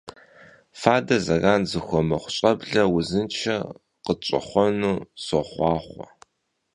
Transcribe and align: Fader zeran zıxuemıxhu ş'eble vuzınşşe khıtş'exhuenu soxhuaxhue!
Fader 0.79 1.21
zeran 1.27 1.61
zıxuemıxhu 1.69 2.29
ş'eble 2.37 2.81
vuzınşşe 2.91 3.57
khıtş'exhuenu 4.03 4.93
soxhuaxhue! 5.25 6.07